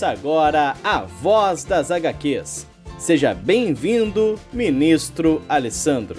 [0.00, 2.66] Começa agora a Voz das HQs.
[2.98, 6.18] Seja bem-vindo, ministro Alessandro.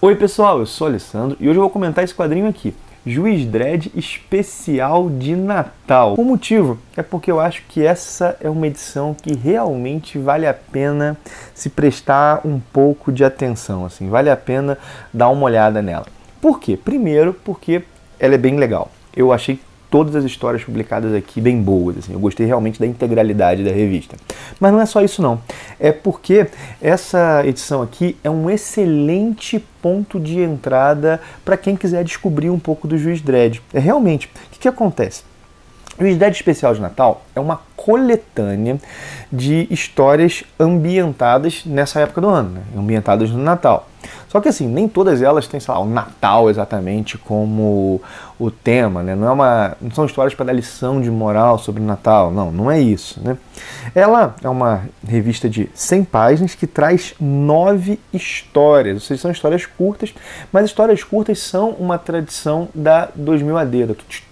[0.00, 2.72] Oi pessoal, eu sou Alessandro e hoje eu vou comentar esse quadrinho aqui,
[3.06, 6.16] Juiz Dredd Especial de Natal.
[6.18, 10.52] O motivo é porque eu acho que essa é uma edição que realmente vale a
[10.52, 11.16] pena
[11.54, 14.76] se prestar um pouco de atenção, assim, vale a pena
[15.14, 16.06] dar uma olhada nela.
[16.40, 16.76] Por quê?
[16.76, 17.84] Primeiro, porque
[18.18, 18.90] ela é bem legal.
[19.14, 21.98] Eu achei todas as histórias publicadas aqui bem boas.
[21.98, 22.12] Assim.
[22.12, 24.16] Eu gostei realmente da integralidade da revista.
[24.58, 25.40] Mas não é só isso não.
[25.78, 26.46] É porque
[26.80, 32.88] essa edição aqui é um excelente ponto de entrada para quem quiser descobrir um pouco
[32.88, 33.60] do Juiz Dredd.
[33.72, 35.22] É realmente, o que, que acontece?
[35.98, 38.78] O Juiz Dredd Especial de Natal é uma coletânea
[39.32, 42.62] de histórias ambientadas nessa época do ano, né?
[42.76, 43.88] ambientadas no Natal.
[44.28, 48.00] Só que assim, nem todas elas têm, sei lá, o Natal exatamente como
[48.38, 49.14] o tema, né?
[49.14, 52.50] Não, é uma, não são histórias para dar lição de moral sobre o Natal, não,
[52.50, 53.36] não é isso, né?
[53.94, 59.64] Ela é uma revista de 100 páginas que traz nove histórias, ou seja, são histórias
[59.64, 60.14] curtas,
[60.52, 64.26] mas histórias curtas são uma tradição da 2000 AD, da 2000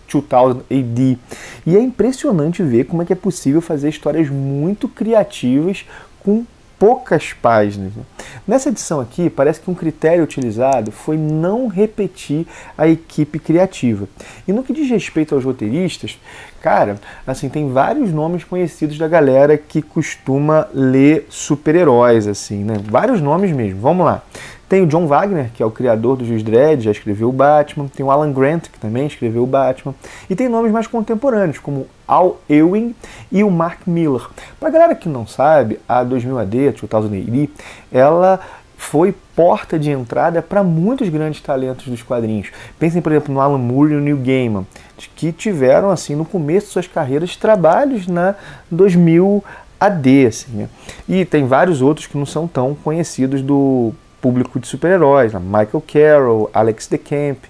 [0.70, 1.18] AD.
[1.66, 5.84] E é impressionante ver como é que é possível fazer histórias muito criativas
[6.22, 6.44] com
[6.78, 7.92] poucas páginas.
[7.94, 8.02] Né?
[8.46, 12.46] Nessa edição aqui, parece que um critério utilizado foi não repetir
[12.76, 14.06] a equipe criativa.
[14.46, 16.18] E no que diz respeito aos roteiristas,
[16.60, 22.74] cara, assim, tem vários nomes conhecidos da galera que costuma ler super-heróis, assim, né?
[22.84, 23.80] Vários nomes mesmo.
[23.80, 24.22] Vamos lá.
[24.68, 27.86] Tem o John Wagner, que é o criador do Juiz Dredd, já escreveu o Batman.
[27.88, 29.94] Tem o Alan Grant, que também escreveu o Batman.
[30.28, 32.94] E tem nomes mais contemporâneos, como Al Ewing
[33.30, 34.22] e o Mark Miller.
[34.58, 37.50] Para a galera que não sabe, a 2000 AD, 2000 AD,
[37.92, 38.40] ela
[38.76, 42.48] foi porta de entrada para muitos grandes talentos dos quadrinhos.
[42.78, 44.66] Pensem, por exemplo, no Alan Moore e no Neil Gaiman,
[45.16, 48.34] que tiveram, assim, no começo de suas carreiras, trabalhos na
[48.70, 49.42] 2000
[49.80, 50.26] AD.
[50.26, 50.68] Assim, né?
[51.08, 53.92] E tem vários outros que não são tão conhecidos do
[54.24, 55.34] público de super-heróis?
[55.34, 57.40] Michael Carroll, Alex DeCamp,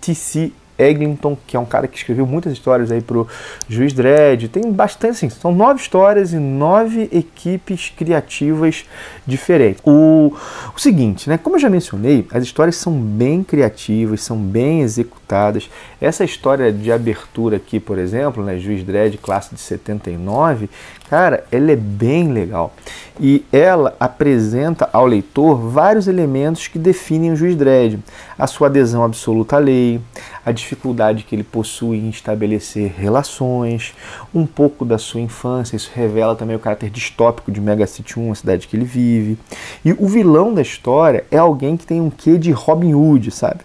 [0.00, 0.50] T.C.
[0.82, 3.26] Eglinton, que é um cara que escreveu muitas histórias aí pro
[3.68, 4.48] Juiz Dredd.
[4.48, 8.84] Tem bastante, assim, são nove histórias e nove equipes criativas
[9.26, 9.82] diferentes.
[9.84, 10.34] O,
[10.74, 15.70] o seguinte, né, como eu já mencionei, as histórias são bem criativas, são bem executadas.
[16.00, 20.68] Essa história de abertura aqui, por exemplo, né, Juiz Dredd, classe de 79,
[21.08, 22.74] cara, ela é bem legal.
[23.20, 27.98] E ela apresenta ao leitor vários elementos que definem o Juiz Dredd.
[28.38, 30.00] A sua adesão absoluta à lei,
[30.44, 33.94] a dificuldade que ele possui em estabelecer relações,
[34.34, 38.32] um pouco da sua infância, isso revela também o caráter distópico de Mega City 1,
[38.32, 39.38] a cidade que ele vive.
[39.84, 43.60] E o vilão da história é alguém que tem um quê de Robin Hood, sabe?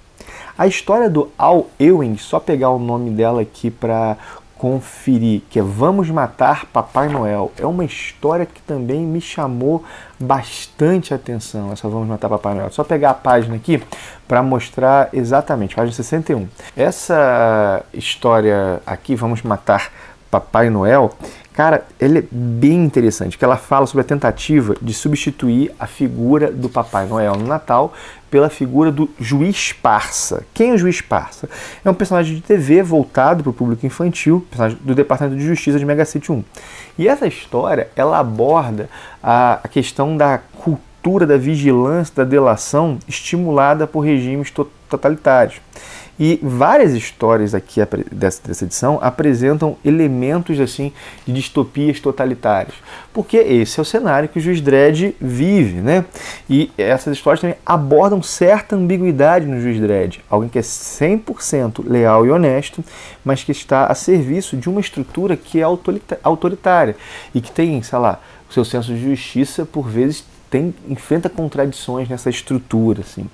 [0.57, 4.17] A história do Al Ewing, só pegar o nome dela aqui para
[4.57, 7.51] conferir, que é Vamos Matar Papai Noel.
[7.57, 9.83] É uma história que também me chamou
[10.19, 12.71] bastante atenção, essa Vamos Matar Papai Noel.
[12.71, 13.81] Só pegar a página aqui
[14.27, 16.47] para mostrar exatamente, página 61.
[16.75, 19.91] Essa história aqui, Vamos Matar
[20.39, 21.11] Papai Noel,
[21.51, 26.51] cara, ele é bem interessante, que ela fala sobre a tentativa de substituir a figura
[26.51, 27.91] do Papai Noel no Natal
[28.29, 30.43] pela figura do Juiz Parça.
[30.53, 31.49] Quem é o Juiz Parça?
[31.83, 35.79] É um personagem de TV voltado para o público infantil, personagem do Departamento de Justiça
[35.79, 36.43] de Mega City 1.
[36.99, 38.87] E essa história, ela aborda
[39.23, 44.51] a, a questão da cultura da vigilância, da delação estimulada por regimes
[44.87, 45.59] totalitários.
[46.19, 47.79] E várias histórias aqui
[48.11, 50.91] dessa, dessa edição apresentam elementos assim
[51.25, 52.73] de distopias totalitárias,
[53.13, 56.05] porque esse é o cenário que o Juiz Dredd vive, né?
[56.49, 62.25] E essas histórias também abordam certa ambiguidade no Juiz Dredd, alguém que é 100% leal
[62.25, 62.83] e honesto,
[63.23, 65.65] mas que está a serviço de uma estrutura que é
[66.23, 66.95] autoritária
[67.33, 68.19] e que tem, sei lá,
[68.49, 73.25] o seu senso de justiça por vezes tem enfrenta contradições nessa estrutura, assim.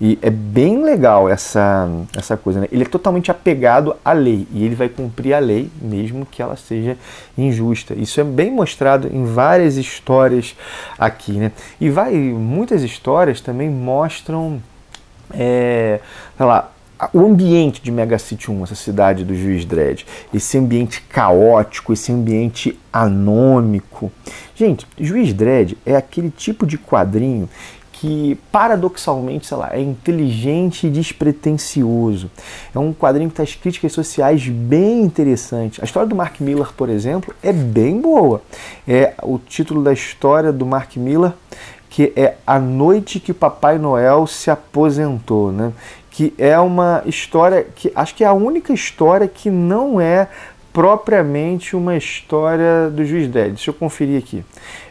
[0.00, 2.68] E é bem legal essa, essa coisa, né?
[2.72, 6.56] Ele é totalmente apegado à lei e ele vai cumprir a lei, mesmo que ela
[6.56, 6.96] seja
[7.38, 7.94] injusta.
[7.94, 10.56] Isso é bem mostrado em várias histórias
[10.98, 11.52] aqui, né?
[11.80, 14.60] E vai, muitas histórias também mostram,
[15.32, 16.00] é,
[16.36, 16.72] sei lá,
[17.12, 22.12] o ambiente de Mega City 1, essa cidade do Juiz Dredd, esse ambiente caótico, esse
[22.12, 24.12] ambiente anômico.
[24.54, 27.48] Gente, Juiz Dredd é aquele tipo de quadrinho
[28.02, 32.28] que paradoxalmente, sei lá, é inteligente e despretensioso.
[32.74, 35.78] É um quadrinho que traz críticas sociais bem interessantes.
[35.80, 38.42] A história do Mark Miller, por exemplo, é bem boa.
[38.88, 41.32] É o título da história do Mark Miller
[41.92, 45.74] que é A Noite que Papai Noel se aposentou, né?
[46.10, 50.26] que é uma história que acho que é a única história que não é
[50.72, 53.50] propriamente uma história do Juiz Dredd.
[53.50, 54.42] Deixa eu conferir aqui.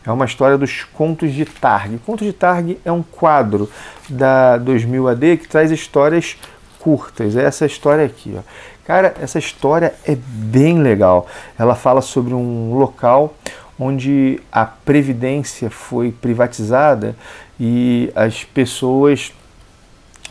[0.06, 1.98] É uma história dos Contos de Targ.
[2.06, 3.68] Contos de Targ é um quadro
[4.07, 6.38] da 2000 AD que traz histórias
[6.80, 7.36] curtas.
[7.36, 8.42] É essa história aqui, ó.
[8.86, 11.25] Cara, essa história é bem legal.
[11.57, 13.33] Ela fala sobre um local
[13.83, 17.15] onde a previdência foi privatizada
[17.59, 19.33] e as pessoas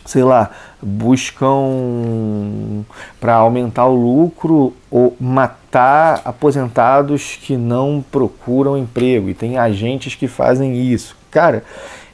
[0.05, 0.49] sei lá,
[0.81, 2.83] buscam
[3.19, 10.27] para aumentar o lucro ou matar aposentados que não procuram emprego e tem agentes que
[10.27, 11.15] fazem isso.
[11.29, 11.63] Cara,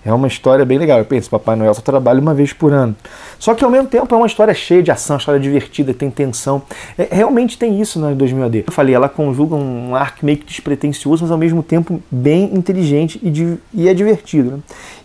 [0.08, 0.98] é uma história bem legal.
[1.00, 2.96] Eu penso, Papai Noel só trabalha uma vez por ano.
[3.38, 6.62] Só que ao mesmo tempo é uma história cheia de ação, história divertida, tem tensão.
[6.98, 8.64] É, realmente tem isso na 2000 AD.
[8.68, 13.20] Eu falei, ela conjuga um arco meio que despretensioso, mas ao mesmo tempo bem inteligente
[13.22, 14.52] e, e é divertido.
[14.52, 14.60] Né?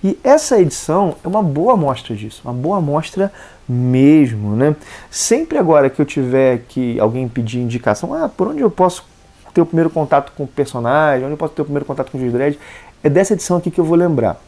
[0.04, 3.32] E essa edição é uma boa amostra disso, uma boa amostra
[3.68, 4.54] mesmo.
[4.54, 4.76] Né?
[5.10, 9.04] Sempre agora que eu tiver que alguém pedir indicação, ah, por onde eu posso
[9.52, 12.18] ter o primeiro contato com o personagem, onde eu posso ter o primeiro contato com
[12.18, 12.56] o Juiz Dredd,
[13.02, 14.40] é dessa edição aqui que eu vou lembrar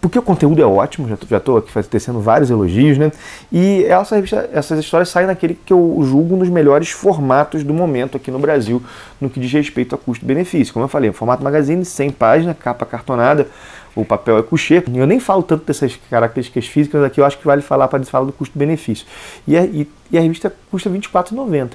[0.00, 3.12] porque o conteúdo é ótimo, já estou aqui tecendo vários elogios, né?
[3.52, 7.74] E essa revista, essas histórias saem naquele que eu julgo um dos melhores formatos do
[7.74, 8.82] momento aqui no Brasil,
[9.20, 10.72] no que diz respeito a custo-benefício.
[10.72, 13.46] Como eu falei, formato magazine, 100 páginas, capa cartonada,
[13.94, 14.84] o papel é coucher.
[14.94, 18.24] Eu nem falo tanto dessas características físicas aqui, eu acho que vale falar para falar
[18.24, 19.06] do custo-benefício.
[19.46, 21.72] E, e, e, a revista custa R$ 24,90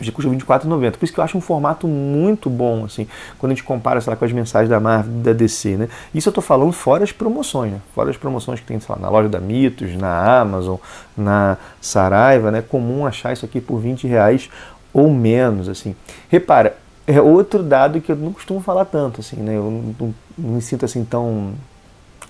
[0.00, 0.92] já custa R$24,90.
[0.92, 3.06] Por isso que eu acho um formato muito bom, assim,
[3.38, 5.88] quando a gente compara, sei lá, com as mensagens da Marvel, da DC, né?
[6.14, 7.80] Isso eu tô falando fora as promoções, né?
[7.94, 10.76] Fora as promoções que tem, sei lá, na loja da Mitos, na Amazon,
[11.16, 12.58] na Saraiva, né?
[12.58, 14.50] É comum achar isso aqui por 20 reais
[14.92, 15.94] ou menos, assim.
[16.28, 19.56] Repara, é outro dado que eu não costumo falar tanto, assim, né?
[19.56, 21.54] Eu não, não, não me sinto assim tão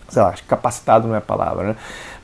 [0.09, 1.77] sei lá, capacitado não é a palavra, né?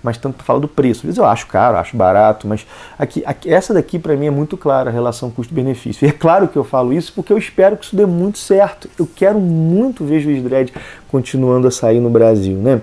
[0.03, 1.01] Mas tanto falar do preço.
[1.01, 2.67] Às vezes eu acho caro, acho barato, mas
[2.99, 6.05] aqui, aqui essa daqui para mim é muito clara a relação custo-benefício.
[6.05, 8.89] E é claro que eu falo isso porque eu espero que isso dê muito certo.
[8.99, 10.73] Eu quero muito ver Juiz Dredd
[11.09, 12.83] continuando a sair no Brasil, né?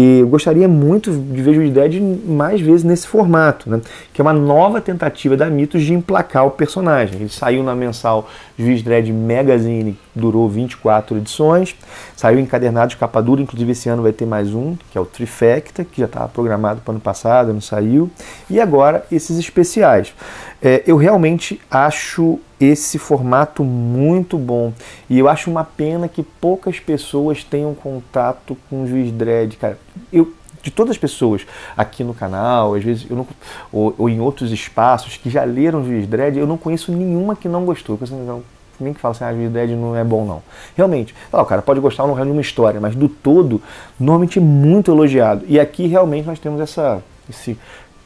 [0.00, 3.80] E eu gostaria muito de ver Juiz Dredd mais vezes nesse formato, né?
[4.12, 7.16] que é uma nova tentativa da Mitos de emplacar o personagem.
[7.16, 11.74] Ele saiu na mensal Juiz Dredd Magazine, durou 24 edições,
[12.14, 15.04] saiu encadernado de capa dura, inclusive esse ano vai ter mais um, que é o
[15.04, 18.08] Trifecta, que já estava programado para o ano passado, não saiu,
[18.48, 20.14] e agora esses especiais.
[20.62, 24.72] É, eu realmente acho esse formato muito bom.
[25.08, 29.78] E eu acho uma pena que poucas pessoas tenham contato com o Juiz Dredd, cara.
[30.12, 31.46] Eu, de todas as pessoas
[31.76, 33.26] aqui no canal, às vezes eu não,
[33.72, 37.48] ou, ou em outros espaços que já leram Juiz Dredd, eu não conheço nenhuma que
[37.48, 37.96] não gostou.
[38.00, 38.42] Eu não,
[38.80, 40.42] nem que fala assim, ah, Juiz Dredd não é bom não.
[40.76, 43.62] Realmente, o cara pode gostar ou não de uma história, mas do todo,
[43.98, 45.44] normalmente muito elogiado.
[45.46, 47.56] E aqui realmente nós temos essa, esse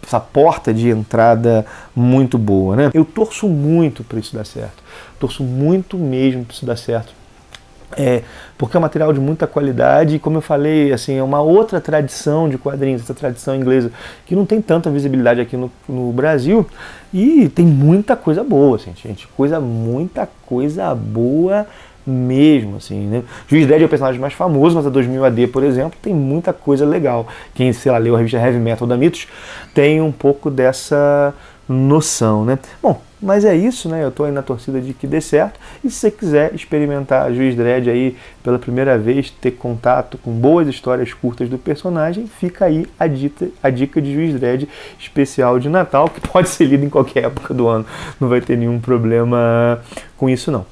[0.04, 2.90] essa porta de entrada muito boa, né?
[2.92, 4.82] Eu torço muito para isso dar certo.
[5.18, 7.12] Torço muito mesmo para isso dar certo.
[7.96, 8.22] É,
[8.56, 11.80] porque é um material de muita qualidade e como eu falei, assim, é uma outra
[11.80, 13.92] tradição de quadrinhos, essa tradição inglesa
[14.24, 16.66] que não tem tanta visibilidade aqui no, no Brasil
[17.12, 21.66] e tem muita coisa boa, assim, gente, coisa muita coisa boa
[22.06, 23.22] mesmo, assim, né?
[23.46, 26.52] Juiz Dredd é o personagem mais famoso, mas a 2000 AD, por exemplo, tem muita
[26.52, 27.26] coisa legal.
[27.54, 29.28] Quem, sei lá, leu a revista Heavy Metal da Mitos
[29.74, 31.34] tem um pouco dessa
[31.68, 32.58] noção, né?
[32.82, 34.02] Bom, mas é isso, né?
[34.02, 35.58] Eu estou aí na torcida de que dê certo.
[35.84, 40.66] E se você quiser experimentar Juiz Dredd aí pela primeira vez, ter contato com boas
[40.66, 44.68] histórias curtas do personagem, fica aí a dica, a dica de Juiz Dredd
[44.98, 47.86] especial de Natal, que pode ser lido em qualquer época do ano.
[48.20, 49.80] Não vai ter nenhum problema
[50.16, 50.71] com isso, não.